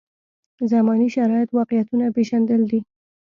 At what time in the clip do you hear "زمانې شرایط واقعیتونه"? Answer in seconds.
0.71-2.05